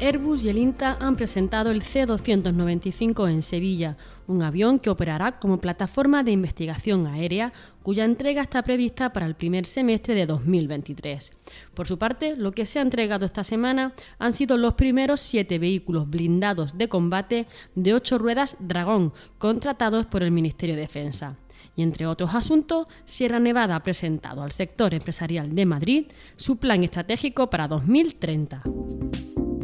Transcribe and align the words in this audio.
Airbus 0.00 0.44
y 0.44 0.48
el 0.48 0.58
INTA 0.58 0.96
han 1.00 1.16
presentado 1.16 1.72
el 1.72 1.82
C-295 1.82 3.28
en 3.28 3.42
Sevilla, 3.42 3.96
un 4.28 4.42
avión 4.44 4.78
que 4.78 4.90
operará 4.90 5.40
como 5.40 5.60
plataforma 5.60 6.22
de 6.22 6.30
investigación 6.30 7.08
aérea 7.08 7.52
cuya 7.82 8.04
entrega 8.04 8.42
está 8.42 8.62
prevista 8.62 9.12
para 9.12 9.26
el 9.26 9.34
primer 9.34 9.66
semestre 9.66 10.14
de 10.14 10.26
2023. 10.26 11.32
Por 11.74 11.88
su 11.88 11.98
parte, 11.98 12.36
lo 12.36 12.52
que 12.52 12.64
se 12.64 12.78
ha 12.78 12.82
entregado 12.82 13.26
esta 13.26 13.42
semana 13.42 13.92
han 14.20 14.32
sido 14.32 14.56
los 14.56 14.74
primeros 14.74 15.20
siete 15.20 15.58
vehículos 15.58 16.08
blindados 16.08 16.78
de 16.78 16.88
combate 16.88 17.46
de 17.74 17.94
ocho 17.94 18.18
ruedas 18.18 18.56
Dragón, 18.60 19.12
contratados 19.38 20.06
por 20.06 20.22
el 20.22 20.30
Ministerio 20.30 20.76
de 20.76 20.82
Defensa. 20.82 21.36
Y 21.74 21.82
entre 21.82 22.06
otros 22.06 22.36
asuntos, 22.36 22.86
Sierra 23.04 23.40
Nevada 23.40 23.74
ha 23.74 23.82
presentado 23.82 24.42
al 24.42 24.52
sector 24.52 24.94
empresarial 24.94 25.56
de 25.56 25.66
Madrid 25.66 26.06
su 26.36 26.58
plan 26.58 26.84
estratégico 26.84 27.50
para 27.50 27.66
2030 27.66 28.62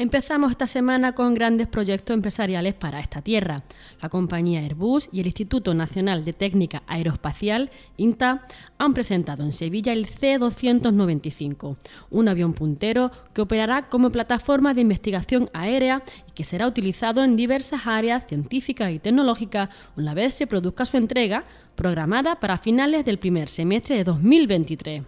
Empezamos 0.00 0.52
esta 0.52 0.66
semana 0.66 1.12
con 1.12 1.34
grandes 1.34 1.68
proyectos 1.68 2.14
empresariales 2.14 2.72
para 2.72 3.00
esta 3.00 3.20
tierra. 3.20 3.64
La 4.00 4.08
compañía 4.08 4.60
Airbus 4.60 5.10
y 5.12 5.20
el 5.20 5.26
Instituto 5.26 5.74
Nacional 5.74 6.24
de 6.24 6.32
Técnica 6.32 6.82
Aeroespacial, 6.86 7.70
INTA, 7.98 8.46
han 8.78 8.94
presentado 8.94 9.42
en 9.44 9.52
Sevilla 9.52 9.92
el 9.92 10.06
C-295, 10.06 11.76
un 12.08 12.28
avión 12.28 12.54
puntero 12.54 13.10
que 13.34 13.42
operará 13.42 13.90
como 13.90 14.08
plataforma 14.08 14.72
de 14.72 14.80
investigación 14.80 15.50
aérea 15.52 16.02
y 16.26 16.32
que 16.32 16.44
será 16.44 16.66
utilizado 16.66 17.22
en 17.22 17.36
diversas 17.36 17.86
áreas 17.86 18.26
científicas 18.26 18.92
y 18.92 19.00
tecnológicas 19.00 19.68
una 19.98 20.14
vez 20.14 20.34
se 20.34 20.46
produzca 20.46 20.86
su 20.86 20.96
entrega, 20.96 21.44
programada 21.74 22.40
para 22.40 22.56
finales 22.56 23.04
del 23.04 23.18
primer 23.18 23.50
semestre 23.50 23.96
de 23.96 24.04
2023 24.04 25.02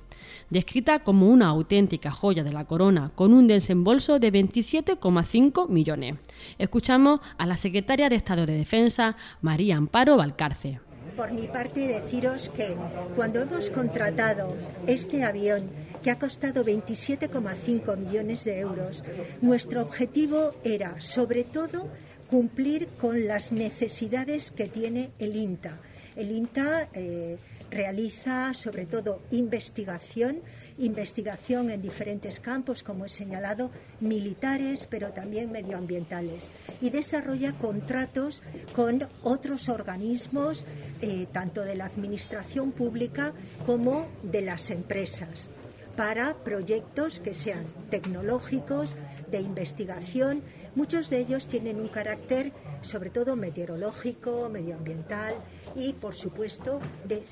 descrita 0.51 1.01
como 1.01 1.28
una 1.28 1.48
auténtica 1.48 2.11
joya 2.11 2.45
de 2.45 2.53
la 2.53 2.65
corona, 2.65 3.11
con 3.15 3.33
un 3.33 3.47
desembolso 3.47 4.19
de 4.19 4.33
27,5 4.33 5.69
millones. 5.69 6.14
Escuchamos 6.59 7.20
a 7.39 7.47
la 7.47 7.56
secretaria 7.56 8.09
de 8.09 8.17
Estado 8.17 8.47
de 8.47 8.56
Defensa, 8.56 9.17
María 9.41 9.77
Amparo 9.77 10.17
Valcarce. 10.17 10.81
Por 11.17 11.33
mi 11.33 11.47
parte, 11.47 11.89
deciros 11.89 12.48
que 12.48 12.75
cuando 13.17 13.41
hemos 13.41 13.69
contratado 13.69 14.56
este 14.87 15.25
avión, 15.25 15.69
que 16.03 16.11
ha 16.11 16.19
costado 16.19 16.64
27,5 16.64 17.97
millones 17.97 18.45
de 18.45 18.59
euros, 18.59 19.05
nuestro 19.42 19.83
objetivo 19.83 20.55
era, 20.64 21.01
sobre 21.01 21.45
todo, 21.45 21.89
cumplir 22.31 22.89
con 23.01 23.27
las 23.27 23.53
necesidades 23.53 24.51
que 24.51 24.67
tiene 24.67 25.11
el 25.19 25.36
INTA. 25.36 25.79
El 26.17 26.31
INTA 26.31 26.89
eh, 26.95 27.36
realiza 27.73 28.55
sobre 28.55 28.87
todo 28.87 29.20
investigación, 29.31 30.41
investigación 30.78 31.70
en 31.70 31.83
diferentes 31.83 32.39
campos, 32.39 32.83
como 32.83 33.06
he 33.06 33.09
señalado, 33.09 33.70
militares, 34.01 34.87
pero 34.89 35.12
también 35.12 35.51
medioambientales, 35.51 36.51
y 36.81 36.91
desarrolla 36.91 37.53
contratos 37.53 38.42
con 38.75 39.09
otros 39.23 39.69
organismos, 39.69 40.67
eh, 41.01 41.27
tanto 41.33 41.62
de 41.62 41.75
la 41.75 41.87
administración 41.87 42.73
pública 42.73 43.33
como 43.67 44.07
de 44.23 44.42
las 44.42 44.70
empresas 44.70 45.51
para 45.97 46.35
proyectos 46.35 47.20
que 47.20 47.35
sean 47.35 47.64
tecnológicos, 47.91 48.97
de 49.30 49.41
investigación. 49.41 50.42
Muchos 50.75 51.11
de 51.11 51.19
ellos 51.19 51.47
tienen 51.47 51.80
un 51.80 51.89
carácter 51.89 52.53
sobre 52.83 53.11
todo 53.11 53.35
meteorológico, 53.35 54.48
medioambiental 54.48 55.35
y, 55.75 55.95
por 55.95 56.14
supuesto, 56.14 56.80
de 57.08 57.23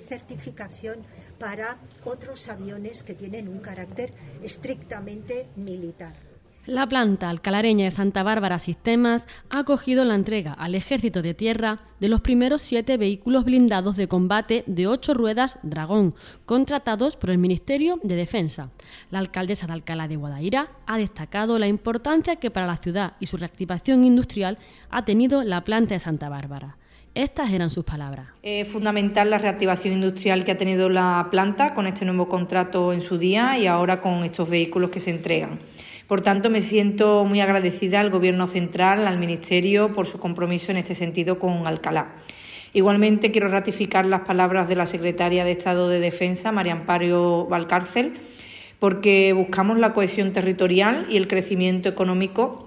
certificación 0.00 0.98
para 1.38 1.78
otros 2.04 2.48
aviones 2.48 3.02
que 3.02 3.14
tienen 3.14 3.48
un 3.48 3.60
carácter 3.60 4.12
estrictamente 4.42 5.46
militar. 5.56 6.25
La 6.66 6.88
planta 6.88 7.28
alcalareña 7.28 7.84
de 7.84 7.92
Santa 7.92 8.24
Bárbara 8.24 8.58
Sistemas 8.58 9.28
ha 9.50 9.60
acogido 9.60 10.04
la 10.04 10.16
entrega 10.16 10.52
al 10.52 10.74
Ejército 10.74 11.22
de 11.22 11.32
Tierra 11.32 11.76
de 12.00 12.08
los 12.08 12.20
primeros 12.20 12.60
siete 12.60 12.96
vehículos 12.96 13.44
blindados 13.44 13.96
de 13.96 14.08
combate 14.08 14.64
de 14.66 14.88
ocho 14.88 15.14
ruedas 15.14 15.60
Dragón, 15.62 16.16
contratados 16.44 17.14
por 17.14 17.30
el 17.30 17.38
Ministerio 17.38 18.00
de 18.02 18.16
Defensa. 18.16 18.72
La 19.12 19.20
alcaldesa 19.20 19.68
de 19.68 19.74
Alcalá 19.74 20.08
de 20.08 20.16
Guadaira 20.16 20.72
ha 20.86 20.98
destacado 20.98 21.60
la 21.60 21.68
importancia 21.68 22.34
que 22.34 22.50
para 22.50 22.66
la 22.66 22.78
ciudad 22.78 23.12
y 23.20 23.26
su 23.26 23.36
reactivación 23.36 24.02
industrial 24.02 24.58
ha 24.90 25.04
tenido 25.04 25.44
la 25.44 25.62
planta 25.62 25.94
de 25.94 26.00
Santa 26.00 26.28
Bárbara. 26.28 26.78
Estas 27.16 27.50
eran 27.50 27.70
sus 27.70 27.84
palabras. 27.84 28.26
Es 28.42 28.68
fundamental 28.68 29.30
la 29.30 29.38
reactivación 29.38 29.94
industrial 29.94 30.44
que 30.44 30.52
ha 30.52 30.58
tenido 30.58 30.90
la 30.90 31.28
planta 31.30 31.72
con 31.72 31.86
este 31.86 32.04
nuevo 32.04 32.28
contrato 32.28 32.92
en 32.92 33.00
su 33.00 33.16
día 33.16 33.56
y 33.56 33.66
ahora 33.66 34.02
con 34.02 34.22
estos 34.22 34.50
vehículos 34.50 34.90
que 34.90 35.00
se 35.00 35.12
entregan. 35.12 35.60
Por 36.06 36.20
tanto, 36.20 36.50
me 36.50 36.62
siento 36.62 37.24
muy 37.24 37.40
agradecida 37.40 37.98
al 37.98 38.10
Gobierno 38.10 38.46
central, 38.46 39.08
al 39.08 39.18
Ministerio, 39.18 39.92
por 39.92 40.06
su 40.06 40.20
compromiso 40.20 40.70
en 40.70 40.76
este 40.76 40.94
sentido 40.94 41.38
con 41.40 41.66
Alcalá. 41.66 42.14
Igualmente, 42.72 43.32
quiero 43.32 43.48
ratificar 43.48 44.06
las 44.06 44.20
palabras 44.20 44.68
de 44.68 44.76
la 44.76 44.86
secretaria 44.86 45.44
de 45.44 45.50
Estado 45.50 45.88
de 45.88 45.98
Defensa, 45.98 46.52
María 46.52 46.74
Amparo 46.74 47.46
Valcárcel, 47.46 48.20
porque 48.78 49.32
buscamos 49.32 49.78
la 49.78 49.92
cohesión 49.94 50.32
territorial 50.32 51.06
y 51.08 51.16
el 51.16 51.26
crecimiento 51.26 51.88
económico 51.88 52.66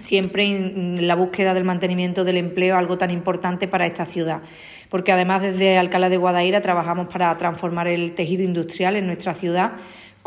siempre 0.00 0.44
en 0.44 1.06
la 1.06 1.14
búsqueda 1.14 1.54
del 1.54 1.64
mantenimiento 1.64 2.24
del 2.24 2.36
empleo, 2.36 2.76
algo 2.76 2.98
tan 2.98 3.10
importante 3.10 3.66
para 3.66 3.86
esta 3.86 4.04
ciudad. 4.04 4.42
Porque 4.90 5.12
además 5.12 5.42
desde 5.42 5.78
Alcalá 5.78 6.08
de 6.08 6.16
Guadaira 6.16 6.60
trabajamos 6.60 7.08
para 7.08 7.36
transformar 7.38 7.88
el 7.88 8.12
tejido 8.12 8.44
industrial 8.44 8.96
en 8.96 9.06
nuestra 9.06 9.34
ciudad 9.34 9.72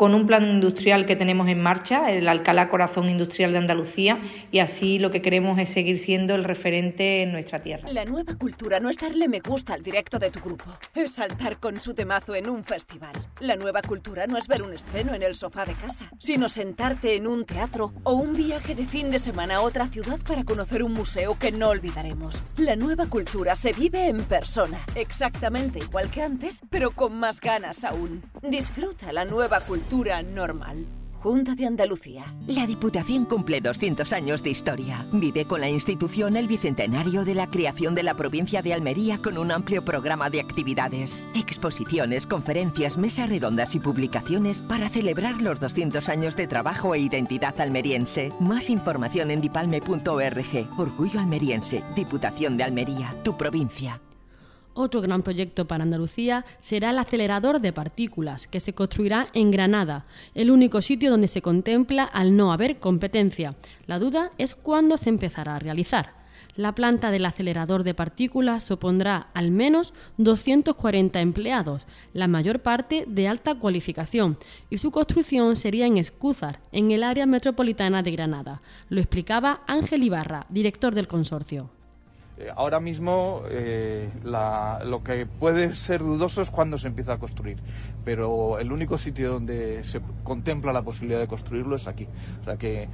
con 0.00 0.14
un 0.14 0.24
plan 0.24 0.48
industrial 0.48 1.04
que 1.04 1.14
tenemos 1.14 1.46
en 1.48 1.62
marcha, 1.62 2.10
el 2.10 2.26
Alcalá 2.26 2.70
Corazón 2.70 3.10
Industrial 3.10 3.52
de 3.52 3.58
Andalucía, 3.58 4.18
y 4.50 4.60
así 4.60 4.98
lo 4.98 5.10
que 5.10 5.20
queremos 5.20 5.58
es 5.58 5.68
seguir 5.68 5.98
siendo 5.98 6.34
el 6.34 6.44
referente 6.44 7.22
en 7.22 7.32
nuestra 7.32 7.58
tierra. 7.58 7.86
La 7.92 8.06
nueva 8.06 8.34
cultura 8.34 8.80
no 8.80 8.88
es 8.88 8.96
darle 8.96 9.28
me 9.28 9.40
gusta 9.40 9.74
al 9.74 9.82
directo 9.82 10.18
de 10.18 10.30
tu 10.30 10.40
grupo, 10.40 10.64
es 10.94 11.12
saltar 11.12 11.60
con 11.60 11.78
su 11.82 11.92
temazo 11.92 12.34
en 12.34 12.48
un 12.48 12.64
festival. 12.64 13.12
La 13.40 13.56
nueva 13.56 13.82
cultura 13.82 14.26
no 14.26 14.38
es 14.38 14.48
ver 14.48 14.62
un 14.62 14.72
estreno 14.72 15.12
en 15.12 15.22
el 15.22 15.34
sofá 15.34 15.66
de 15.66 15.74
casa, 15.74 16.10
sino 16.18 16.48
sentarte 16.48 17.16
en 17.16 17.26
un 17.26 17.44
teatro 17.44 17.92
o 18.02 18.14
un 18.14 18.32
viaje 18.32 18.74
de 18.74 18.86
fin 18.86 19.10
de 19.10 19.18
semana 19.18 19.56
a 19.56 19.60
otra 19.60 19.86
ciudad 19.88 20.18
para 20.26 20.44
conocer 20.44 20.82
un 20.82 20.94
museo 20.94 21.38
que 21.38 21.52
no 21.52 21.68
olvidaremos. 21.68 22.42
La 22.56 22.74
nueva 22.74 23.04
cultura 23.04 23.54
se 23.54 23.74
vive 23.74 24.08
en 24.08 24.24
persona, 24.24 24.82
exactamente 24.94 25.78
igual 25.78 26.08
que 26.08 26.22
antes, 26.22 26.62
pero 26.70 26.92
con 26.92 27.18
más 27.18 27.38
ganas 27.38 27.84
aún. 27.84 28.22
Disfruta 28.40 29.12
la 29.12 29.26
nueva 29.26 29.60
cultura 29.60 29.89
normal. 30.34 30.86
Junta 31.20 31.54
de 31.54 31.66
Andalucía. 31.66 32.24
La 32.46 32.66
Diputación 32.66 33.26
cumple 33.26 33.60
200 33.60 34.10
años 34.14 34.42
de 34.42 34.50
historia. 34.50 35.04
Vive 35.12 35.44
con 35.44 35.60
la 35.60 35.68
institución 35.68 36.36
el 36.36 36.46
bicentenario 36.46 37.24
de 37.26 37.34
la 37.34 37.48
creación 37.48 37.94
de 37.94 38.04
la 38.04 38.14
provincia 38.14 38.62
de 38.62 38.72
Almería 38.72 39.18
con 39.18 39.36
un 39.36 39.50
amplio 39.50 39.84
programa 39.84 40.30
de 40.30 40.40
actividades, 40.40 41.28
exposiciones, 41.34 42.26
conferencias, 42.26 42.96
mesas 42.96 43.28
redondas 43.28 43.74
y 43.74 43.80
publicaciones 43.80 44.62
para 44.62 44.88
celebrar 44.88 45.42
los 45.42 45.60
200 45.60 46.08
años 46.08 46.36
de 46.36 46.46
trabajo 46.46 46.94
e 46.94 47.00
identidad 47.00 47.60
almeriense. 47.60 48.32
Más 48.40 48.70
información 48.70 49.30
en 49.30 49.42
dipalme.org. 49.42 50.78
Orgullo 50.78 51.20
almeriense. 51.20 51.84
Diputación 51.94 52.56
de 52.56 52.64
Almería, 52.64 53.14
tu 53.22 53.36
provincia. 53.36 54.00
Otro 54.74 55.00
gran 55.00 55.22
proyecto 55.22 55.66
para 55.66 55.82
Andalucía 55.82 56.44
será 56.60 56.90
el 56.90 56.98
acelerador 56.98 57.60
de 57.60 57.72
partículas, 57.72 58.46
que 58.46 58.60
se 58.60 58.72
construirá 58.72 59.28
en 59.34 59.50
Granada, 59.50 60.06
el 60.34 60.50
único 60.50 60.80
sitio 60.80 61.10
donde 61.10 61.28
se 61.28 61.42
contempla 61.42 62.04
al 62.04 62.36
no 62.36 62.52
haber 62.52 62.78
competencia. 62.78 63.56
La 63.86 63.98
duda 63.98 64.30
es 64.38 64.54
cuándo 64.54 64.96
se 64.96 65.08
empezará 65.08 65.56
a 65.56 65.58
realizar. 65.58 66.20
La 66.56 66.74
planta 66.74 67.10
del 67.10 67.26
acelerador 67.26 67.84
de 67.84 67.94
partículas 67.94 68.64
supondrá 68.64 69.28
al 69.34 69.50
menos 69.50 69.92
240 70.18 71.20
empleados, 71.20 71.86
la 72.12 72.28
mayor 72.28 72.60
parte 72.60 73.04
de 73.08 73.28
alta 73.28 73.56
cualificación, 73.56 74.36
y 74.68 74.78
su 74.78 74.90
construcción 74.90 75.56
sería 75.56 75.86
en 75.86 75.96
Escúzar, 75.96 76.60
en 76.70 76.90
el 76.90 77.02
área 77.02 77.26
metropolitana 77.26 78.02
de 78.02 78.12
Granada. 78.12 78.62
Lo 78.88 79.00
explicaba 79.00 79.62
Ángel 79.66 80.04
Ibarra, 80.04 80.46
director 80.48 80.94
del 80.94 81.08
consorcio. 81.08 81.70
Eh, 82.40 82.50
ahora 82.56 82.80
mismo 82.80 83.42
eh, 83.50 84.10
lo 84.22 85.02
que 85.02 85.26
puede 85.26 85.74
ser 85.74 86.00
dudoso 86.00 86.40
es 86.40 86.50
cuándo 86.50 86.78
se 86.78 86.88
empieza 86.88 87.12
a 87.12 87.18
construir, 87.18 87.62
pero 88.02 88.58
el 88.58 88.72
único 88.72 88.96
sitio 88.96 89.32
donde 89.32 89.84
se 89.84 90.00
contempla 90.22 90.72
la 90.72 90.82
posibilidad 90.82 91.20
de 91.20 91.26
construirlo 91.26 91.76
es 91.76 91.86
aquí. 91.86 92.08
O 92.40 92.44
sea 92.44 92.56
que 92.56 92.88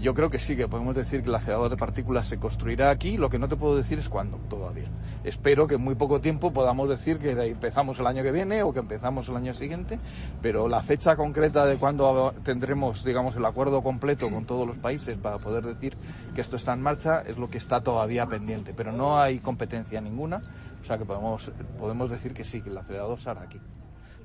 Yo 0.00 0.14
creo 0.14 0.30
que 0.30 0.38
sí, 0.38 0.56
que 0.56 0.66
podemos 0.66 0.94
decir 0.94 1.22
que 1.22 1.28
el 1.28 1.34
acelerador 1.34 1.70
de 1.70 1.76
partículas 1.76 2.26
se 2.26 2.38
construirá 2.38 2.88
aquí, 2.88 3.18
lo 3.18 3.28
que 3.28 3.38
no 3.38 3.48
te 3.48 3.56
puedo 3.56 3.76
decir 3.76 3.98
es 3.98 4.08
cuándo 4.08 4.38
todavía. 4.48 4.88
Espero 5.24 5.66
que 5.66 5.74
en 5.74 5.82
muy 5.82 5.94
poco 5.94 6.22
tiempo 6.22 6.54
podamos 6.54 6.88
decir 6.88 7.18
que 7.18 7.32
empezamos 7.32 7.98
el 7.98 8.06
año 8.06 8.22
que 8.22 8.32
viene 8.32 8.62
o 8.62 8.72
que 8.72 8.78
empezamos 8.78 9.28
el 9.28 9.36
año 9.36 9.52
siguiente, 9.52 9.98
pero 10.40 10.68
la 10.68 10.82
fecha 10.82 11.16
concreta 11.16 11.66
de 11.66 11.76
cuándo 11.76 12.32
tendremos, 12.42 13.04
digamos, 13.04 13.36
el 13.36 13.44
acuerdo 13.44 13.82
completo 13.82 14.30
con 14.30 14.46
todos 14.46 14.66
los 14.66 14.78
países 14.78 15.18
para 15.18 15.36
poder 15.36 15.66
decir 15.66 15.98
que 16.34 16.40
esto 16.40 16.56
está 16.56 16.72
en 16.72 16.80
marcha 16.80 17.20
es 17.20 17.36
lo 17.36 17.50
que 17.50 17.58
está 17.58 17.82
todavía 17.82 18.24
pendiente, 18.24 18.72
pero 18.74 18.92
no 18.92 19.20
hay 19.20 19.40
competencia 19.40 20.00
ninguna, 20.00 20.42
o 20.82 20.86
sea 20.86 20.96
que 20.96 21.04
podemos, 21.04 21.52
podemos 21.78 22.08
decir 22.08 22.32
que 22.32 22.44
sí, 22.44 22.62
que 22.62 22.70
el 22.70 22.78
acelerador 22.78 23.20
se 23.20 23.28
hará 23.28 23.42
aquí. 23.42 23.60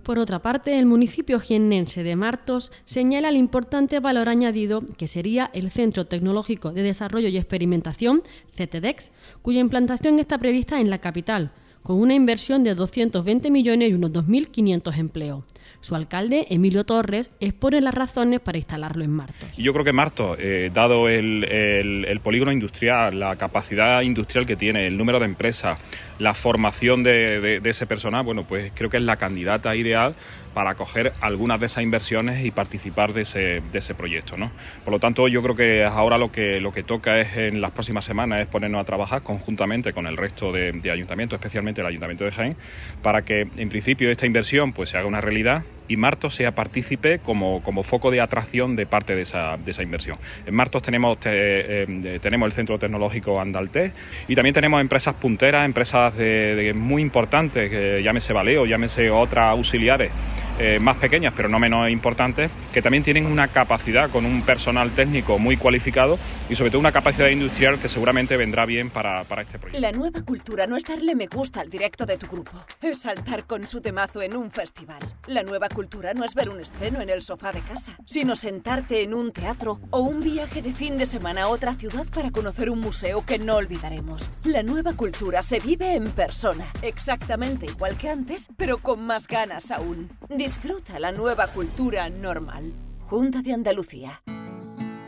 Por 0.05 0.19
otra 0.19 0.37
parte, 0.37 0.77
el 0.77 0.85
municipio 0.85 1.39
jiennense 1.39 2.03
de 2.03 2.15
Martos 2.15 2.71
señala 2.85 3.29
el 3.29 3.37
importante 3.37 3.99
valor 3.99 4.29
añadido 4.29 4.83
que 4.99 5.07
sería 5.07 5.49
el 5.51 5.71
Centro 5.71 6.05
Tecnológico 6.05 6.73
de 6.73 6.83
Desarrollo 6.83 7.27
y 7.27 7.37
Experimentación, 7.37 8.21
CTDEX, 8.55 9.11
cuya 9.41 9.61
implantación 9.61 10.19
está 10.19 10.37
prevista 10.37 10.79
en 10.79 10.91
la 10.91 10.99
capital, 10.99 11.53
con 11.85 12.01
una 12.01 12.15
inversión 12.15 12.63
de 12.63 12.73
220 12.73 13.51
millones 13.51 13.91
y 13.91 13.93
unos 13.93 14.11
2.500 14.11 14.97
empleos. 14.97 15.43
Su 15.81 15.93
alcalde, 15.93 16.47
Emilio 16.49 16.83
Torres, 16.83 17.31
expone 17.39 17.79
las 17.79 17.93
razones 17.93 18.39
para 18.39 18.57
instalarlo 18.57 19.03
en 19.03 19.11
Martos. 19.11 19.55
Yo 19.55 19.71
creo 19.71 19.85
que 19.85 19.93
Martos, 19.93 20.35
eh, 20.41 20.71
dado 20.73 21.07
el, 21.07 22.19
polígono 22.23 22.51
industrial, 22.51 23.19
la 23.19 23.35
capacidad 23.35 24.01
industrial 24.01 24.47
que 24.47 24.55
tiene, 24.55 24.87
el 24.87 24.97
número 24.97 25.19
de 25.19 25.25
empresas, 25.25 25.79
la 26.17 26.33
formación 26.33 27.03
de, 27.03 27.59
de 27.61 27.69
ese 27.69 27.85
personal, 27.85 28.25
bueno, 28.25 28.47
pues 28.47 28.71
creo 28.73 28.89
que 28.89 28.97
es 28.97 29.03
la 29.03 29.17
candidata 29.17 29.75
ideal 29.75 30.15
para 30.55 30.71
acoger 30.71 31.11
algunas 31.19 31.59
de 31.59 31.65
esas 31.65 31.83
inversiones 31.83 32.43
y 32.45 32.49
participar 32.49 33.13
de 33.13 33.23
ese, 33.23 33.61
de 33.73 33.79
ese 33.79 33.93
proyecto. 33.93 34.37
¿no? 34.37 34.51
Por 34.85 34.93
lo 34.93 34.99
tanto, 34.99 35.27
yo 35.27 35.43
creo 35.43 35.53
que 35.53 35.83
ahora 35.83 36.17
lo 36.17 36.31
que, 36.31 36.61
lo 36.61 36.71
que 36.71 36.81
toca 36.81 37.19
es 37.19 37.35
en 37.35 37.59
las 37.59 37.71
próximas 37.71 38.05
semanas 38.05 38.41
es 38.41 38.47
ponernos 38.47 38.81
a 38.81 38.85
trabajar 38.85 39.21
conjuntamente 39.21 39.91
con 39.91 40.07
el 40.07 40.15
resto 40.15 40.53
de, 40.53 40.81
ayuntamientos, 40.89 41.37
especialmente 41.37 41.81
el 41.81 41.87
Ayuntamiento 41.87 42.23
de 42.23 42.31
Jaén, 42.31 42.55
para 43.01 43.23
que 43.23 43.41
en 43.57 43.69
principio 43.69 44.09
esta 44.09 44.25
inversión 44.25 44.71
pues, 44.71 44.89
se 44.89 44.97
haga 44.97 45.07
una 45.07 45.19
realidad 45.19 45.63
y 45.87 45.97
Martos 45.97 46.35
sea 46.35 46.53
partícipe 46.53 47.19
como, 47.19 47.61
como 47.61 47.83
foco 47.83 48.09
de 48.09 48.21
atracción 48.21 48.75
de 48.75 48.85
parte 48.85 49.15
de 49.15 49.23
esa, 49.23 49.57
de 49.57 49.71
esa 49.71 49.83
inversión. 49.83 50.17
En 50.45 50.55
Martos 50.55 50.81
tenemos, 50.81 51.17
eh, 51.25 52.19
tenemos 52.21 52.47
el 52.47 52.53
Centro 52.53 52.79
Tecnológico 52.79 53.39
Andalté 53.39 53.91
y 54.27 54.35
también 54.35 54.53
tenemos 54.53 54.81
empresas 54.81 55.15
punteras, 55.15 55.65
empresas 55.65 56.15
de, 56.15 56.73
muy 56.75 57.01
importantes, 57.01 58.03
llámese 58.03 58.33
Valeo, 58.33 58.65
llámese 58.65 59.11
otras 59.11 59.49
auxiliares, 59.49 60.11
eh, 60.59 60.79
más 60.79 60.97
pequeñas 60.97 61.33
pero 61.35 61.49
no 61.49 61.59
menos 61.59 61.89
importantes, 61.89 62.51
que 62.73 62.81
también 62.81 63.03
tienen 63.03 63.25
una 63.25 63.47
capacidad 63.47 64.09
con 64.09 64.25
un 64.25 64.41
personal 64.41 64.91
técnico 64.91 65.39
muy 65.39 65.57
cualificado 65.57 66.17
y 66.49 66.55
sobre 66.55 66.71
todo 66.71 66.79
una 66.79 66.91
capacidad 66.91 67.29
industrial 67.29 67.79
que 67.79 67.89
seguramente 67.89 68.37
vendrá 68.37 68.65
bien 68.65 68.89
para, 68.89 69.23
para 69.23 69.41
este 69.43 69.59
proyecto. 69.59 69.79
La 69.79 69.91
nueva 69.91 70.21
cultura 70.21 70.67
no 70.67 70.75
es 70.75 70.83
darle 70.83 71.15
me 71.15 71.27
gusta 71.27 71.61
al 71.61 71.69
directo 71.69 72.05
de 72.05 72.17
tu 72.17 72.27
grupo, 72.27 72.51
es 72.81 72.99
saltar 72.99 73.45
con 73.45 73.67
su 73.67 73.81
temazo 73.81 74.21
en 74.21 74.35
un 74.35 74.51
festival. 74.51 74.99
La 75.27 75.43
nueva 75.43 75.69
cultura 75.69 76.13
no 76.13 76.23
es 76.23 76.35
ver 76.35 76.49
un 76.49 76.59
estreno 76.59 77.01
en 77.01 77.09
el 77.09 77.21
sofá 77.21 77.51
de 77.51 77.61
casa, 77.61 77.97
sino 78.05 78.35
sentarte 78.35 79.01
en 79.03 79.13
un 79.13 79.31
teatro 79.31 79.79
o 79.89 79.99
un 80.01 80.21
viaje 80.21 80.61
de 80.61 80.73
fin 80.73 80.97
de 80.97 81.05
semana 81.05 81.43
a 81.43 81.47
otra 81.47 81.73
ciudad 81.73 82.05
para 82.13 82.31
conocer 82.31 82.69
un 82.69 82.79
museo 82.79 83.25
que 83.25 83.39
no 83.39 83.55
olvidaremos. 83.55 84.29
La 84.43 84.63
nueva 84.63 84.93
cultura 84.93 85.41
se 85.41 85.59
vive 85.59 85.95
en 85.95 86.05
persona, 86.11 86.71
exactamente 86.81 87.65
igual 87.65 87.97
que 87.97 88.09
antes, 88.09 88.47
pero 88.57 88.77
con 88.77 89.05
más 89.05 89.27
ganas 89.27 89.71
aún. 89.71 90.09
Disfruta 90.45 90.99
la 90.99 91.11
nueva 91.11 91.47
cultura 91.47 92.07
normal. 92.07 92.71
Junta 93.07 93.41
de 93.41 93.51
Andalucía. 93.51 94.21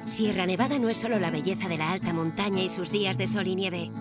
Sierra 0.04 0.48
Nevada 0.48 0.80
no 0.80 0.90
es 0.90 0.98
solo 0.98 1.20
la 1.20 1.30
belleza 1.30 1.70
de 1.70 1.78
la 1.78 1.92
alta 1.92 2.12
montaña 2.12 2.64
y 2.64 2.70
sus 2.70 2.90
días 2.90 3.20
de 3.20 3.28
sol 3.28 3.46
y 3.46 3.54
nieve. 3.54 3.92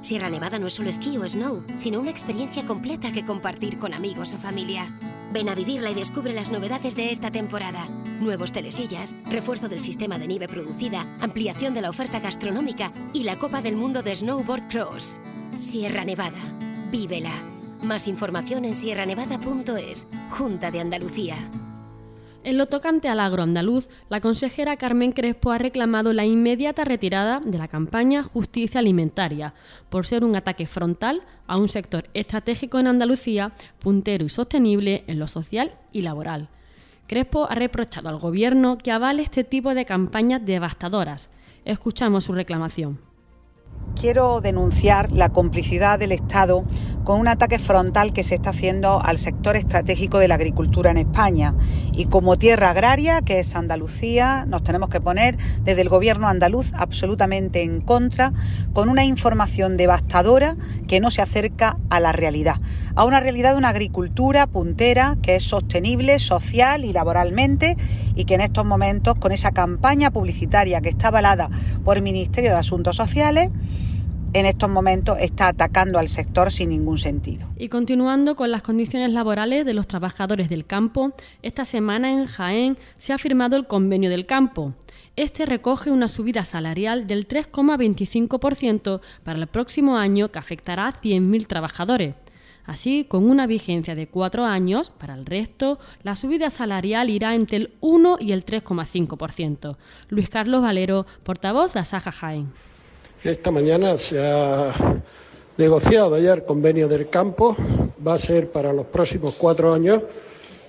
Sierra 0.00 0.28
Nevada 0.28 0.58
no 0.58 0.66
es 0.66 0.72
solo 0.72 0.90
esquí 0.90 1.16
o 1.18 1.28
snow, 1.28 1.62
sino 1.76 2.00
una 2.00 2.10
experiencia 2.10 2.66
completa 2.66 3.12
que 3.12 3.24
compartir 3.24 3.78
con 3.78 3.94
amigos 3.94 4.32
o 4.32 4.38
familia. 4.38 4.92
Ven 5.32 5.48
a 5.50 5.54
vivirla 5.54 5.92
y 5.92 5.94
descubre 5.94 6.32
las 6.32 6.50
novedades 6.50 6.96
de 6.96 7.12
esta 7.12 7.30
temporada. 7.30 7.86
Nuevos 8.18 8.50
telesillas, 8.50 9.14
refuerzo 9.30 9.68
del 9.68 9.78
sistema 9.78 10.18
de 10.18 10.26
nieve 10.26 10.48
producida, 10.48 11.06
ampliación 11.20 11.74
de 11.74 11.82
la 11.82 11.90
oferta 11.90 12.18
gastronómica 12.18 12.92
y 13.12 13.22
la 13.22 13.38
Copa 13.38 13.62
del 13.62 13.76
Mundo 13.76 14.02
de 14.02 14.16
Snowboard 14.16 14.66
Cross. 14.68 15.20
Sierra 15.54 16.04
Nevada. 16.04 16.40
Vívela. 16.90 17.51
Más 17.84 18.06
información 18.06 18.64
en 18.64 18.76
sierranevada.es, 18.76 20.06
Junta 20.30 20.70
de 20.70 20.80
Andalucía. 20.80 21.34
En 22.44 22.56
lo 22.56 22.66
tocante 22.66 23.08
al 23.08 23.18
agro 23.18 23.42
andaluz, 23.42 23.88
la 24.08 24.20
consejera 24.20 24.76
Carmen 24.76 25.10
Crespo 25.10 25.50
ha 25.50 25.58
reclamado 25.58 26.12
la 26.12 26.24
inmediata 26.24 26.84
retirada 26.84 27.40
de 27.40 27.58
la 27.58 27.66
campaña 27.66 28.22
Justicia 28.22 28.78
Alimentaria, 28.78 29.54
por 29.90 30.06
ser 30.06 30.24
un 30.24 30.36
ataque 30.36 30.66
frontal 30.66 31.22
a 31.48 31.56
un 31.56 31.68
sector 31.68 32.08
estratégico 32.14 32.78
en 32.78 32.86
Andalucía, 32.86 33.52
puntero 33.80 34.24
y 34.24 34.28
sostenible 34.28 35.02
en 35.08 35.18
lo 35.18 35.26
social 35.26 35.72
y 35.92 36.02
laboral. 36.02 36.50
Crespo 37.08 37.48
ha 37.50 37.54
reprochado 37.56 38.08
al 38.08 38.18
Gobierno 38.18 38.78
que 38.78 38.92
avale 38.92 39.22
este 39.22 39.42
tipo 39.42 39.74
de 39.74 39.84
campañas 39.84 40.44
devastadoras. 40.44 41.30
Escuchamos 41.64 42.24
su 42.24 42.32
reclamación. 42.32 43.11
Quiero 43.98 44.40
denunciar 44.40 45.12
la 45.12 45.28
complicidad 45.28 45.98
del 45.98 46.12
Estado 46.12 46.64
con 47.04 47.20
un 47.20 47.28
ataque 47.28 47.58
frontal 47.58 48.12
que 48.12 48.22
se 48.22 48.34
está 48.34 48.50
haciendo 48.50 49.00
al 49.02 49.18
sector 49.18 49.56
estratégico 49.56 50.18
de 50.18 50.28
la 50.28 50.36
agricultura 50.36 50.90
en 50.90 50.98
España. 50.98 51.54
Y 51.92 52.06
como 52.06 52.36
tierra 52.36 52.70
agraria, 52.70 53.22
que 53.22 53.38
es 53.40 53.54
Andalucía, 53.54 54.44
nos 54.46 54.62
tenemos 54.62 54.88
que 54.88 55.00
poner 55.00 55.36
desde 55.62 55.82
el 55.82 55.88
gobierno 55.88 56.28
andaluz 56.28 56.72
absolutamente 56.74 57.62
en 57.62 57.80
contra, 57.80 58.32
con 58.72 58.88
una 58.88 59.04
información 59.04 59.76
devastadora 59.76 60.56
que 60.88 61.00
no 61.00 61.10
se 61.10 61.22
acerca 61.22 61.76
a 61.90 62.00
la 62.00 62.12
realidad, 62.12 62.56
a 62.94 63.04
una 63.04 63.20
realidad 63.20 63.52
de 63.52 63.58
una 63.58 63.70
agricultura 63.70 64.46
puntera 64.46 65.16
que 65.22 65.36
es 65.36 65.42
sostenible, 65.42 66.18
social 66.18 66.84
y 66.84 66.92
laboralmente 66.92 67.76
y 68.14 68.24
que 68.24 68.34
en 68.34 68.40
estos 68.40 68.64
momentos, 68.64 69.16
con 69.16 69.32
esa 69.32 69.52
campaña 69.52 70.10
publicitaria 70.10 70.80
que 70.80 70.88
está 70.90 71.08
avalada 71.08 71.50
por 71.84 71.96
el 71.96 72.02
Ministerio 72.02 72.50
de 72.50 72.56
Asuntos 72.56 72.96
Sociales, 72.96 73.50
en 74.34 74.46
estos 74.46 74.70
momentos 74.70 75.18
está 75.20 75.48
atacando 75.48 75.98
al 75.98 76.08
sector 76.08 76.50
sin 76.50 76.70
ningún 76.70 76.96
sentido. 76.96 77.46
Y 77.58 77.68
continuando 77.68 78.34
con 78.34 78.50
las 78.50 78.62
condiciones 78.62 79.12
laborales 79.12 79.66
de 79.66 79.74
los 79.74 79.86
trabajadores 79.86 80.48
del 80.48 80.64
campo, 80.64 81.12
esta 81.42 81.64
semana 81.64 82.10
en 82.10 82.26
Jaén 82.26 82.78
se 82.96 83.12
ha 83.12 83.18
firmado 83.18 83.56
el 83.56 83.66
convenio 83.66 84.08
del 84.08 84.24
campo. 84.24 84.72
Este 85.16 85.44
recoge 85.44 85.90
una 85.90 86.08
subida 86.08 86.46
salarial 86.46 87.06
del 87.06 87.28
3,25% 87.28 89.00
para 89.22 89.38
el 89.38 89.46
próximo 89.48 89.98
año 89.98 90.32
que 90.32 90.38
afectará 90.38 90.88
a 90.88 91.00
100.000 91.00 91.46
trabajadores. 91.46 92.14
Así, 92.64 93.04
con 93.08 93.28
una 93.28 93.46
vigencia 93.46 93.94
de 93.94 94.06
cuatro 94.06 94.44
años, 94.44 94.90
para 94.90 95.14
el 95.14 95.26
resto, 95.26 95.78
la 96.04 96.14
subida 96.14 96.48
salarial 96.48 97.10
irá 97.10 97.34
entre 97.34 97.56
el 97.56 97.70
1 97.80 98.18
y 98.20 98.32
el 98.32 98.46
3,5%. 98.46 99.76
Luis 100.10 100.28
Carlos 100.28 100.62
Valero, 100.62 101.04
portavoz 101.24 101.72
de 101.72 101.80
Asaja 101.80 102.12
Jaén. 102.12 102.52
Esta 103.24 103.50
mañana 103.50 103.96
se 103.96 104.20
ha 104.20 104.72
negociado 105.56 106.18
ya 106.18 106.34
el 106.34 106.44
convenio 106.44 106.86
del 106.88 107.08
campo, 107.08 107.56
va 108.06 108.14
a 108.14 108.18
ser 108.18 108.50
para 108.50 108.72
los 108.72 108.86
próximos 108.86 109.34
cuatro 109.34 109.74
años. 109.74 110.02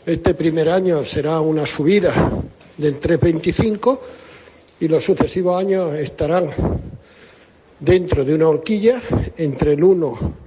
Este 0.05 0.33
primer 0.33 0.69
año 0.69 1.03
será 1.03 1.39
una 1.41 1.65
subida 1.65 2.13
del 2.77 2.99
3,25 2.99 3.99
y 4.79 4.87
los 4.87 5.03
sucesivos 5.03 5.59
años 5.59 5.93
estarán 5.93 6.49
dentro 7.79 8.25
de 8.25 8.33
una 8.33 8.49
horquilla 8.49 8.99
entre 9.37 9.73
el 9.73 9.83
1 9.83 10.42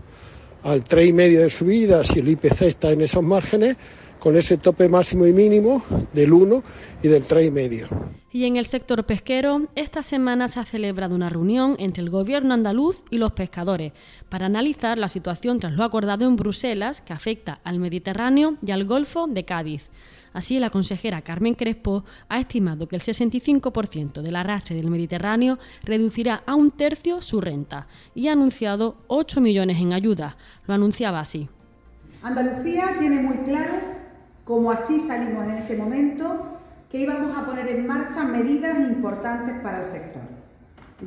al 0.66 0.84
3,5 0.84 1.38
de 1.38 1.50
subida 1.50 2.04
si 2.04 2.18
el 2.18 2.28
IPC 2.28 2.62
está 2.62 2.90
en 2.90 3.00
esos 3.00 3.22
márgenes 3.22 3.76
con 4.18 4.36
ese 4.36 4.58
tope 4.58 4.88
máximo 4.88 5.24
y 5.26 5.32
mínimo 5.32 5.84
del 6.12 6.32
1 6.32 6.62
y 7.04 7.08
del 7.08 7.24
3,5. 7.26 7.86
Y 8.32 8.44
en 8.44 8.56
el 8.56 8.66
sector 8.66 9.04
pesquero, 9.04 9.68
esta 9.76 10.02
semana 10.02 10.48
se 10.48 10.58
ha 10.58 10.64
celebrado 10.64 11.14
una 11.14 11.30
reunión 11.30 11.76
entre 11.78 12.02
el 12.02 12.10
gobierno 12.10 12.52
andaluz 12.52 13.04
y 13.10 13.18
los 13.18 13.32
pescadores 13.32 13.92
para 14.28 14.46
analizar 14.46 14.98
la 14.98 15.08
situación 15.08 15.60
tras 15.60 15.74
lo 15.74 15.84
acordado 15.84 16.26
en 16.26 16.34
Bruselas 16.34 17.00
que 17.00 17.12
afecta 17.12 17.60
al 17.62 17.78
Mediterráneo 17.78 18.56
y 18.66 18.72
al 18.72 18.84
Golfo 18.84 19.28
de 19.28 19.44
Cádiz. 19.44 19.88
Así, 20.36 20.58
la 20.58 20.68
consejera 20.68 21.22
Carmen 21.22 21.54
Crespo 21.54 22.04
ha 22.28 22.38
estimado 22.38 22.86
que 22.88 22.96
el 22.96 23.00
65% 23.00 24.20
del 24.20 24.36
arrastre 24.36 24.76
del 24.76 24.90
Mediterráneo 24.90 25.58
reducirá 25.82 26.42
a 26.44 26.54
un 26.54 26.72
tercio 26.72 27.22
su 27.22 27.40
renta 27.40 27.86
y 28.14 28.28
ha 28.28 28.32
anunciado 28.32 28.98
8 29.06 29.40
millones 29.40 29.80
en 29.80 29.94
ayuda. 29.94 30.36
Lo 30.66 30.74
anunciaba 30.74 31.20
así. 31.20 31.48
Andalucía 32.22 32.96
tiene 32.98 33.22
muy 33.22 33.38
claro 33.46 33.72
como 34.44 34.70
así 34.70 35.00
salimos 35.00 35.46
en 35.46 35.54
ese 35.54 35.74
momento, 35.74 36.58
que 36.90 36.98
íbamos 36.98 37.34
a 37.34 37.46
poner 37.46 37.68
en 37.68 37.86
marcha 37.86 38.22
medidas 38.22 38.78
importantes 38.78 39.58
para 39.60 39.84
el 39.84 39.90
sector. 39.90 40.22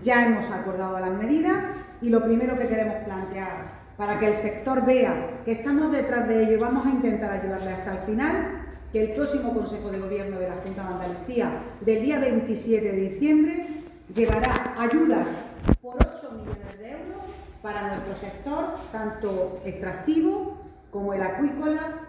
Ya 0.02 0.26
hemos 0.26 0.50
acordado 0.50 1.00
las 1.00 1.12
medidas 1.12 1.56
y 2.02 2.10
lo 2.10 2.24
primero 2.24 2.58
que 2.58 2.68
queremos 2.68 2.96
plantear 3.06 3.78
para 3.96 4.20
que 4.20 4.30
el 4.30 4.34
sector 4.34 4.84
vea 4.88 5.42
que 5.46 5.52
estamos 5.52 5.92
detrás 5.92 6.28
de 6.28 6.46
ello 6.46 6.54
y 6.54 6.60
vamos 6.60 6.88
a 6.88 6.90
intentar 6.90 7.32
ayudarle 7.32 7.74
hasta 7.74 7.92
el 7.92 8.00
final 8.00 8.59
que 8.92 9.04
el 9.04 9.12
próximo 9.14 9.54
Consejo 9.54 9.92
de 9.92 10.00
Gobierno 10.00 10.40
de 10.40 10.50
la 10.50 10.56
Junta 10.56 10.84
de 10.84 10.94
Andalucía 10.94 11.64
del 11.82 12.02
día 12.02 12.20
27 12.20 12.92
de 12.92 13.10
diciembre 13.10 13.68
llevará 14.16 14.76
ayudas 14.80 15.28
por 15.82 15.96
8 15.96 16.32
millones 16.32 16.80
de 16.80 16.92
euros 16.92 17.24
para 17.62 17.88
nuestro 17.90 18.16
sector, 18.16 18.66
tanto 18.92 19.62
extractivo 19.64 20.58
como 20.92 21.14
el 21.14 21.22
acuícola 21.22 22.09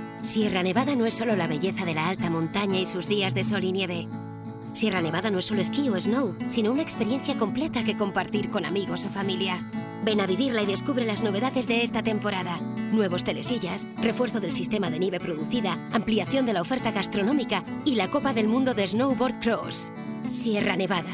Sierra 0.21 0.61
Nevada 0.61 0.95
no 0.95 1.07
es 1.07 1.15
solo 1.15 1.35
la 1.35 1.47
belleza 1.47 1.83
de 1.83 1.95
la 1.95 2.07
alta 2.07 2.29
montaña 2.29 2.79
y 2.79 2.85
sus 2.85 3.07
días 3.07 3.33
de 3.33 3.43
sol 3.43 3.63
y 3.63 3.71
nieve. 3.71 4.07
Sierra 4.71 5.01
Nevada 5.01 5.31
no 5.31 5.39
es 5.39 5.45
solo 5.45 5.61
esquí 5.61 5.89
o 5.89 5.99
snow, 5.99 6.35
sino 6.47 6.71
una 6.71 6.83
experiencia 6.83 7.37
completa 7.37 7.83
que 7.83 7.97
compartir 7.97 8.51
con 8.51 8.63
amigos 8.65 9.03
o 9.03 9.09
familia. 9.09 9.59
Ven 10.05 10.21
a 10.21 10.27
vivirla 10.27 10.61
y 10.61 10.67
descubre 10.67 11.05
las 11.05 11.23
novedades 11.23 11.67
de 11.67 11.81
esta 11.81 12.03
temporada. 12.03 12.57
Nuevos 12.91 13.23
telesillas, 13.23 13.87
refuerzo 13.97 14.39
del 14.39 14.51
sistema 14.51 14.91
de 14.91 14.99
nieve 14.99 15.19
producida, 15.19 15.77
ampliación 15.91 16.45
de 16.45 16.53
la 16.53 16.61
oferta 16.61 16.91
gastronómica 16.91 17.63
y 17.83 17.95
la 17.95 18.09
Copa 18.09 18.31
del 18.31 18.47
Mundo 18.47 18.75
de 18.75 18.87
Snowboard 18.87 19.39
Cross. 19.41 19.91
Sierra 20.27 20.75
Nevada. 20.75 21.11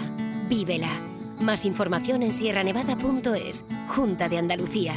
Vívela. 0.50 0.92
Más 1.42 1.64
información 1.64 2.24
en 2.24 2.34
sierranevada.es. 2.34 3.64
Junta 3.88 4.28
de 4.28 4.38
Andalucía. 4.38 4.94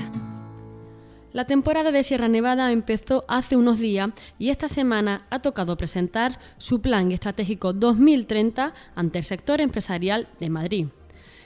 La 1.33 1.45
temporada 1.45 1.93
de 1.93 2.03
Sierra 2.03 2.27
Nevada 2.27 2.73
empezó 2.73 3.25
hace 3.29 3.55
unos 3.55 3.79
días 3.79 4.11
y 4.37 4.49
esta 4.49 4.69
semana 4.69 5.27
ha 5.31 5.39
tocado 5.39 5.77
presentar 5.77 6.41
su 6.59 6.81
plan 6.81 7.13
estratégico 7.13 7.73
2030 7.73 8.75
ante 8.97 9.19
el 9.19 9.25
sector 9.25 9.61
empresarial 9.61 10.27
de 10.41 10.51
Madrid. 10.51 10.87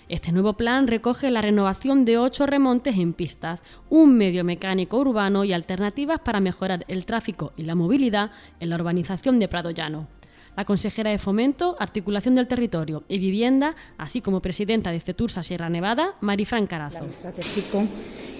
Este 0.09 0.33
nuevo 0.33 0.55
plan 0.55 0.87
recoge 0.87 1.31
la 1.31 1.43
renovación 1.43 2.07
de 2.07 2.17
ocho 2.17 2.47
remontes 2.47 2.97
en 2.97 3.13
pistas, 3.13 3.63
un 3.91 4.17
medio 4.17 4.43
mecánico 4.43 4.99
urbano 4.99 5.45
y 5.45 5.53
alternativas 5.53 6.19
para 6.21 6.41
mejorar 6.41 6.87
el 6.89 7.05
tráfico 7.05 7.53
y 7.55 7.65
la 7.65 7.75
movilidad 7.75 8.31
en 8.61 8.71
la 8.71 8.77
urbanización 8.77 9.39
de 9.39 9.49
Prado 9.49 9.71
Llano. 9.71 10.09
La 10.57 10.65
consejera 10.65 11.11
de 11.11 11.19
Fomento, 11.19 11.77
Articulación 11.79 12.37
del 12.37 12.47
Territorio 12.47 13.05
y 13.07 13.19
Vivienda, 13.19 13.75
así 13.99 14.23
como 14.23 14.41
presidenta 14.41 14.93
de 14.93 15.01
CETURSA 15.01 15.43
Sierra 15.43 15.69
Nevada, 15.69 16.15
Marifran 16.23 16.67
Carazo 16.67 17.07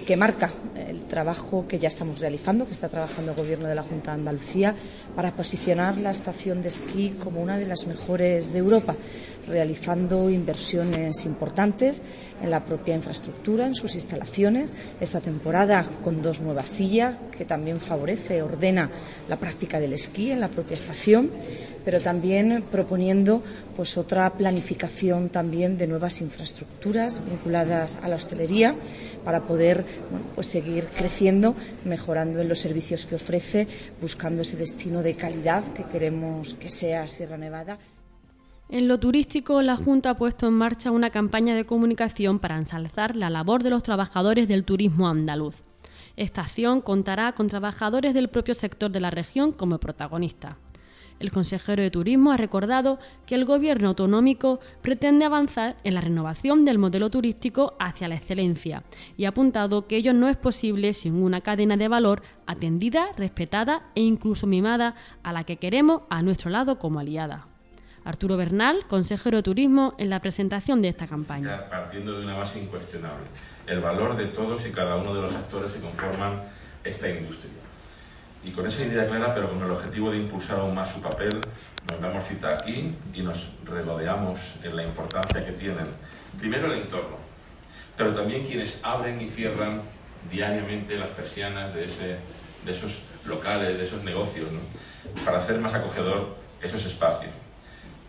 que 0.07 0.17
marca 0.17 0.51
el 0.89 1.03
trabajo 1.05 1.67
que 1.67 1.79
ya 1.79 1.89
estamos 1.89 2.21
realizando, 2.21 2.67
que 2.67 2.73
está 2.73 2.89
trabajando 2.89 3.33
el 3.33 3.37
Gobierno 3.37 3.69
de 3.69 3.75
la 3.75 3.83
Junta 3.83 4.11
de 4.11 4.19
Andalucía, 4.19 4.75
para 5.17 5.33
posicionar 5.33 5.99
la 5.99 6.11
estación 6.11 6.63
de 6.63 6.69
esquí 6.69 7.17
como 7.23 7.41
una 7.41 7.59
de 7.59 7.67
las 7.67 7.87
mejores 7.87 8.53
de 8.53 8.59
Europa, 8.59 8.97
realizando 9.49 10.31
inversiones 10.31 11.25
importantes 11.25 12.03
en 12.43 12.51
la 12.51 12.65
propia 12.65 12.95
infraestructura, 12.95 13.67
en 13.67 13.75
sus 13.75 13.95
instalaciones. 13.95 14.69
Esta 15.01 15.21
temporada 15.21 15.87
con 16.03 16.21
dos 16.21 16.41
nuevas 16.41 16.69
sillas, 16.69 17.19
que 17.37 17.45
también 17.45 17.81
favorece, 17.81 18.43
ordena 18.43 18.91
la 19.29 19.37
práctica 19.37 19.81
del 19.81 19.93
esquí 19.93 20.31
en 20.31 20.41
la 20.41 20.49
propia 20.49 20.75
estación, 20.75 21.31
pero 21.85 22.01
también 22.01 22.65
proponiendo 22.71 23.43
pues 23.77 23.97
otra 23.97 24.33
planificación 24.33 25.29
también 25.29 25.77
de 25.79 25.87
nuevas 25.87 26.21
infraestructuras 26.21 27.21
vinculadas 27.25 27.99
a 28.03 28.09
la 28.09 28.17
hostelería 28.17 28.75
para 29.25 29.43
poder 29.43 29.85
pues 30.35 30.47
seguir 30.47 30.87
creciendo, 30.87 31.55
mejorando 31.85 32.41
en 32.41 32.49
los 32.49 32.59
servicios 32.59 33.07
que 33.07 33.17
ofrece, 33.17 33.67
buscando 34.01 34.43
ese 34.43 34.57
destino 34.57 35.03
de 35.03 35.15
calidad 35.15 35.65
que 35.73 35.85
queremos 35.85 36.55
que 36.55 36.71
sea 36.71 37.07
Sierra 37.09 37.37
Nevada. 37.37 37.79
En 38.71 38.89
lo 38.89 38.99
turístico, 38.99 39.61
la 39.61 39.77
Junta 39.77 40.11
ha 40.11 40.17
puesto 40.17 40.49
en 40.49 40.55
marcha 40.55 40.91
una 40.91 41.11
campaña 41.11 41.55
de 41.55 41.67
comunicación 41.67 42.39
para 42.39 42.57
ensalzar 42.57 43.15
la 43.15 43.29
labor 43.29 43.63
de 43.63 43.71
los 43.71 43.83
trabajadores 43.83 44.49
del 44.49 44.65
turismo 44.65 45.07
andaluz. 45.07 45.57
Esta 46.17 46.41
acción 46.41 46.81
contará 46.81 47.33
con 47.33 47.49
trabajadores 47.49 48.15
del 48.15 48.29
propio 48.29 48.55
sector 48.55 48.91
de 48.91 49.01
la 49.01 49.11
región 49.11 49.53
como 49.53 49.79
protagonistas. 49.79 50.57
El 51.25 51.33
consejero 51.33 51.83
de 51.83 51.91
Turismo 51.91 52.33
ha 52.33 52.37
recordado 52.37 52.99
que 53.25 53.35
el 53.35 53.47
Gobierno 53.47 53.89
autonómico 53.89 54.61
pretende 54.83 55.25
avanzar 55.25 55.75
en 55.83 55.95
la 55.95 56.03
renovación 56.03 56.67
del 56.67 56.77
modelo 56.77 57.09
turístico 57.09 57.77
hacia 57.81 58.09
la 58.09 58.17
excelencia 58.17 58.83
y 59.17 59.25
ha 59.25 59.31
apuntado 59.31 59.87
que 59.87 59.97
ello 59.97 60.13
no 60.13 60.29
es 60.29 60.37
posible 60.37 60.93
sin 60.93 61.15
una 61.15 61.41
cadena 61.41 61.79
de 61.79 61.89
valor 61.89 62.21
atendida, 62.47 63.07
respetada 63.17 63.85
e 63.95 64.03
incluso 64.03 64.47
mimada 64.47 64.97
a 65.23 65.33
la 65.33 65.45
que 65.45 65.57
queremos 65.57 66.03
a 66.11 66.21
nuestro 66.21 66.51
lado 66.51 66.79
como 66.79 67.01
aliada. 67.01 67.47
Arturo 68.05 68.37
Bernal, 68.37 68.85
consejero 68.87 69.39
de 69.39 69.45
Turismo, 69.45 69.95
en 69.97 70.11
la 70.11 70.21
presentación 70.21 70.83
de 70.83 70.89
esta 70.89 71.07
campaña. 71.07 71.71
Partiendo 71.71 72.19
de 72.19 72.23
una 72.23 72.37
base 72.37 72.61
incuestionable, 72.61 73.25
el 73.67 73.81
valor 73.81 74.15
de 74.15 74.27
todos 74.27 74.67
y 74.67 74.73
cada 74.73 74.97
uno 74.97 75.15
de 75.15 75.23
los 75.23 75.35
actores 75.35 75.73
que 75.73 75.81
conforman 75.81 76.43
esta 76.85 77.09
industria 77.09 77.65
y 78.45 78.51
con 78.51 78.67
esa 78.67 78.85
idea 78.85 79.07
clara, 79.07 79.33
pero 79.35 79.49
con 79.49 79.63
el 79.63 79.71
objetivo 79.71 80.11
de 80.11 80.19
impulsar 80.19 80.59
aún 80.59 80.75
más 80.75 80.93
su 80.93 81.01
papel, 81.01 81.41
nos 81.91 82.01
damos 82.01 82.25
cita 82.27 82.55
aquí 82.55 82.95
y 83.13 83.23
nos 83.23 83.49
regodeamos 83.65 84.39
en 84.63 84.77
la 84.77 84.85
importancia 84.85 85.45
que 85.45 85.53
tienen, 85.53 85.87
primero 86.39 86.73
el 86.73 86.83
entorno, 86.83 87.17
pero 87.97 88.15
también 88.15 88.47
quienes 88.47 88.81
abren 88.83 89.21
y 89.21 89.29
cierran 89.29 89.83
diariamente 90.31 90.97
las 90.97 91.11
persianas 91.11 91.75
de, 91.75 91.85
ese, 91.85 92.19
de 92.65 92.73
esos 92.73 93.03
locales, 93.25 93.79
de 93.79 93.85
esos 93.85 94.03
negocios, 94.05 94.49
para 95.25 95.39
hacer 95.39 95.59
más 95.59 95.75
acogedor 95.75 96.37
esos 96.63 96.85
espacios. 96.87 97.33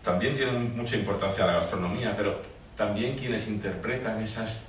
También 0.02 0.34
tienen 0.34 0.76
mucha 0.76 0.96
importancia 0.96 1.46
la 1.46 1.54
gastronomía, 1.54 2.14
pero 2.16 2.40
también 2.76 3.16
quienes 3.16 3.48
interpretan 3.48 4.22
esas, 4.22 4.60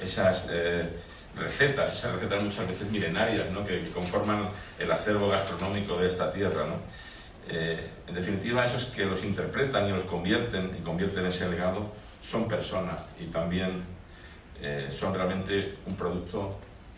esas 0.00 0.48
eh, 0.50 0.88
recetas, 1.36 1.92
esas 1.92 2.12
recetas 2.14 2.42
muchas 2.42 2.66
veces 2.66 2.90
milenarias, 2.90 3.50
¿no? 3.50 3.64
que 3.64 3.84
conforman 3.92 4.48
el 4.78 4.90
acervo 4.90 5.28
gastronómico 5.28 5.98
de 5.98 6.06
esta 6.06 6.32
tierra. 6.32 6.66
¿no? 6.66 6.76
Eh, 7.48 7.88
en 8.06 8.14
definitiva, 8.14 8.64
esos 8.64 8.86
que 8.86 9.04
los 9.04 9.22
interpretan 9.22 9.88
y 9.88 9.92
los 9.92 10.04
convierten 10.04 10.76
y 10.78 10.82
convierten 10.82 11.26
ese 11.26 11.48
legado 11.48 11.92
son 12.22 12.48
personas 12.48 13.08
y 13.20 13.26
también 13.26 13.84
eh, 14.60 14.88
son 14.98 15.14
realmente 15.14 15.76
un 15.86 15.94
producto 15.96 16.58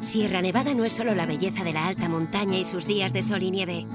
Sierra 0.00 0.40
Nevada 0.40 0.72
no 0.72 0.86
es 0.86 0.94
solo 0.94 1.14
la 1.14 1.26
belleza 1.26 1.62
de 1.62 1.74
la 1.74 1.86
alta 1.86 2.08
montaña 2.08 2.56
y 2.56 2.64
sus 2.64 2.86
días 2.86 3.12
de 3.12 3.20
sol 3.20 3.42
y 3.42 3.50
nieve. 3.50 3.86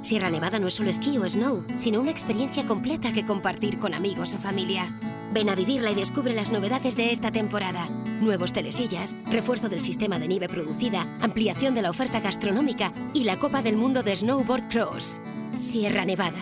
Sierra 0.00 0.30
Nevada 0.30 0.60
no 0.60 0.68
es 0.68 0.74
solo 0.74 0.90
esquí 0.90 1.18
o 1.18 1.28
snow, 1.28 1.64
sino 1.76 2.00
una 2.00 2.12
experiencia 2.12 2.64
completa 2.66 3.12
que 3.12 3.26
compartir 3.26 3.80
con 3.80 3.92
amigos 3.92 4.32
o 4.32 4.38
familia. 4.38 4.96
Ven 5.34 5.48
a 5.48 5.56
vivirla 5.56 5.90
y 5.90 5.96
descubre 5.96 6.34
las 6.34 6.52
novedades 6.52 6.96
de 6.96 7.10
esta 7.10 7.32
temporada. 7.32 7.86
Nuevos 8.20 8.52
telesillas, 8.52 9.16
refuerzo 9.28 9.68
del 9.68 9.80
sistema 9.80 10.20
de 10.20 10.28
nieve 10.28 10.48
producida, 10.48 11.06
ampliación 11.20 11.74
de 11.74 11.82
la 11.82 11.90
oferta 11.90 12.20
gastronómica 12.20 12.92
y 13.12 13.24
la 13.24 13.38
Copa 13.38 13.60
del 13.60 13.76
Mundo 13.76 14.04
de 14.04 14.14
Snowboard 14.14 14.68
Cross. 14.68 15.20
Sierra 15.56 16.04
Nevada. 16.04 16.38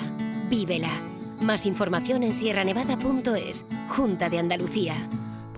Vívela. 0.50 0.90
Más 1.42 1.64
información 1.64 2.24
en 2.24 2.34
sierranevada.es. 2.34 3.64
Junta 3.88 4.28
de 4.28 4.38
Andalucía. 4.38 4.94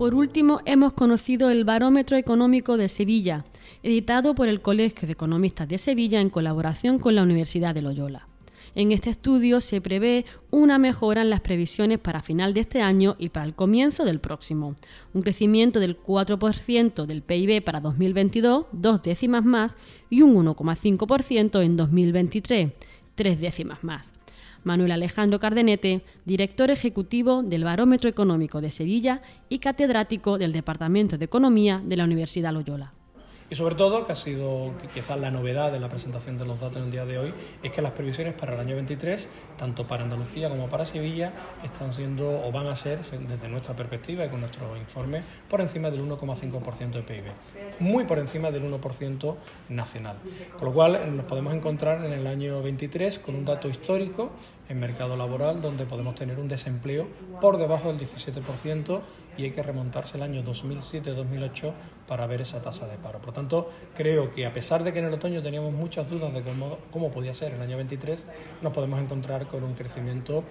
Por 0.01 0.15
último, 0.15 0.61
hemos 0.65 0.93
conocido 0.93 1.51
el 1.51 1.63
Barómetro 1.63 2.17
Económico 2.17 2.75
de 2.75 2.89
Sevilla, 2.89 3.45
editado 3.83 4.33
por 4.33 4.47
el 4.47 4.59
Colegio 4.59 5.05
de 5.05 5.11
Economistas 5.11 5.67
de 5.67 5.77
Sevilla 5.77 6.19
en 6.19 6.31
colaboración 6.31 6.97
con 6.97 7.13
la 7.13 7.21
Universidad 7.21 7.75
de 7.75 7.83
Loyola. 7.83 8.27
En 8.73 8.91
este 8.91 9.11
estudio 9.11 9.61
se 9.61 9.79
prevé 9.79 10.25
una 10.49 10.79
mejora 10.79 11.21
en 11.21 11.29
las 11.29 11.41
previsiones 11.41 11.99
para 11.99 12.23
final 12.23 12.55
de 12.55 12.61
este 12.61 12.81
año 12.81 13.15
y 13.19 13.29
para 13.29 13.45
el 13.45 13.53
comienzo 13.53 14.03
del 14.03 14.19
próximo. 14.19 14.73
Un 15.13 15.21
crecimiento 15.21 15.79
del 15.79 16.01
4% 16.01 17.05
del 17.05 17.21
PIB 17.21 17.63
para 17.63 17.79
2022, 17.79 18.65
dos 18.71 19.03
décimas 19.03 19.45
más, 19.45 19.77
y 20.09 20.23
un 20.23 20.33
1,5% 20.33 21.61
en 21.61 21.77
2023, 21.77 22.71
tres 23.13 23.39
décimas 23.39 23.83
más. 23.83 24.13
Manuel 24.63 24.91
Alejandro 24.91 25.39
Cardenete, 25.39 26.03
director 26.25 26.69
ejecutivo 26.71 27.43
del 27.43 27.63
Barómetro 27.63 28.09
Económico 28.09 28.61
de 28.61 28.71
Sevilla 28.71 29.21
y 29.49 29.59
catedrático 29.59 30.37
del 30.37 30.51
Departamento 30.51 31.17
de 31.17 31.25
Economía 31.25 31.81
de 31.83 31.97
la 31.97 32.05
Universidad 32.05 32.53
Loyola. 32.53 32.93
Y 33.51 33.55
sobre 33.57 33.75
todo, 33.75 34.05
que 34.05 34.13
ha 34.13 34.15
sido 34.15 34.71
quizás 34.93 35.19
la 35.19 35.29
novedad 35.29 35.73
de 35.73 35.79
la 35.81 35.89
presentación 35.89 36.37
de 36.37 36.45
los 36.45 36.57
datos 36.57 36.77
en 36.77 36.83
el 36.83 36.91
día 36.91 37.03
de 37.03 37.17
hoy, 37.17 37.33
es 37.61 37.69
que 37.73 37.81
las 37.81 37.91
previsiones 37.91 38.33
para 38.33 38.53
el 38.53 38.61
año 38.61 38.75
23, 38.75 39.27
tanto 39.57 39.85
para 39.85 40.05
Andalucía 40.05 40.47
como 40.47 40.69
para 40.69 40.85
Sevilla, 40.85 41.33
están 41.61 41.91
siendo 41.91 42.29
o 42.47 42.49
van 42.53 42.67
a 42.67 42.77
ser, 42.77 42.99
desde 42.99 43.49
nuestra 43.49 43.75
perspectiva 43.75 44.23
y 44.23 44.29
con 44.29 44.39
nuestro 44.39 44.77
informe, 44.77 45.21
por 45.49 45.59
encima 45.59 45.91
del 45.91 45.99
1,5% 45.99 46.91
de 46.91 47.01
PIB, 47.01 47.23
muy 47.81 48.05
por 48.05 48.19
encima 48.19 48.51
del 48.51 48.63
1% 48.71 49.35
nacional. 49.67 50.15
Con 50.57 50.69
lo 50.69 50.73
cual 50.73 51.13
nos 51.17 51.25
podemos 51.25 51.53
encontrar 51.53 52.05
en 52.05 52.13
el 52.13 52.27
año 52.27 52.63
23 52.63 53.19
con 53.19 53.35
un 53.35 53.43
dato 53.43 53.67
histórico 53.67 54.31
en 54.69 54.79
mercado 54.79 55.17
laboral 55.17 55.61
donde 55.61 55.85
podemos 55.85 56.15
tener 56.15 56.39
un 56.39 56.47
desempleo 56.47 57.05
por 57.41 57.57
debajo 57.57 57.91
del 57.91 57.99
17% 57.99 59.01
y 59.37 59.43
hay 59.43 59.51
que 59.51 59.63
remontarse 59.63 60.17
el 60.17 60.23
año 60.23 60.43
2007-2008 60.43 61.73
para 62.07 62.27
ver 62.27 62.41
esa 62.41 62.61
tasa 62.61 62.87
de 62.87 62.97
paro. 62.97 63.19
Por 63.19 63.33
tanto, 63.33 63.69
creo 63.95 64.33
que 64.33 64.45
a 64.45 64.53
pesar 64.53 64.83
de 64.83 64.93
que 64.93 64.99
en 64.99 65.05
el 65.05 65.13
otoño 65.13 65.41
teníamos 65.41 65.73
muchas 65.73 66.09
dudas 66.09 66.33
de 66.33 66.41
cómo, 66.41 66.77
cómo 66.91 67.11
podía 67.11 67.33
ser 67.33 67.53
el 67.53 67.61
año 67.61 67.77
23, 67.77 68.23
nos 68.61 68.73
podemos 68.73 68.99
encontrar 69.01 69.47
con 69.47 69.63
un 69.63 69.73
crecimiento 69.73 70.43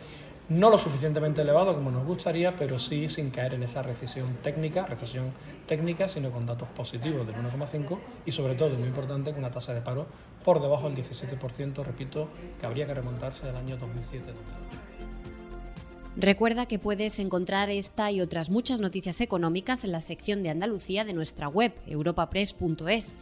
no 0.50 0.68
lo 0.68 0.78
suficientemente 0.78 1.42
elevado 1.42 1.74
como 1.74 1.92
nos 1.92 2.04
gustaría, 2.04 2.56
pero 2.56 2.80
sí 2.80 3.08
sin 3.08 3.30
caer 3.30 3.54
en 3.54 3.62
esa 3.62 3.82
recesión 3.82 4.38
técnica, 4.42 4.84
recesión 4.84 5.32
técnica, 5.68 6.08
sino 6.08 6.32
con 6.32 6.44
datos 6.44 6.68
positivos 6.70 7.24
del 7.24 7.36
1,5 7.36 7.98
y 8.26 8.32
sobre 8.32 8.56
todo, 8.56 8.70
muy 8.70 8.88
importante, 8.88 9.30
con 9.30 9.38
una 9.38 9.52
tasa 9.52 9.72
de 9.72 9.80
paro 9.80 10.06
por 10.44 10.60
debajo 10.60 10.90
del 10.90 11.04
17%, 11.04 11.84
repito, 11.84 12.28
que 12.58 12.66
habría 12.66 12.84
que 12.84 12.94
remontarse 12.94 13.46
del 13.46 13.54
año 13.54 13.78
2007-2008. 13.78 15.09
Recuerda 16.16 16.66
que 16.66 16.78
puedes 16.78 17.18
encontrar 17.20 17.70
esta 17.70 18.10
y 18.10 18.20
otras 18.20 18.50
muchas 18.50 18.80
noticias 18.80 19.20
económicas 19.20 19.84
en 19.84 19.92
la 19.92 20.00
sección 20.00 20.42
de 20.42 20.50
Andalucía 20.50 21.04
de 21.04 21.12
nuestra 21.12 21.48
web, 21.48 21.72
europapress.es. 21.86 23.14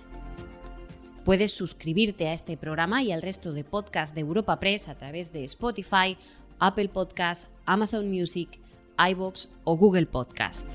Puedes 1.24 1.52
suscribirte 1.52 2.28
a 2.28 2.32
este 2.32 2.56
programa 2.56 3.02
y 3.02 3.12
al 3.12 3.20
resto 3.20 3.52
de 3.52 3.62
podcasts 3.62 4.14
de 4.14 4.22
Europa 4.22 4.58
Press 4.58 4.88
a 4.88 4.96
través 4.96 5.32
de 5.32 5.44
Spotify, 5.44 6.16
Apple 6.58 6.88
Podcasts, 6.88 7.46
Amazon 7.66 8.10
Music, 8.10 8.58
iBox 8.98 9.50
o 9.64 9.76
Google 9.76 10.06
Podcast. 10.06 10.66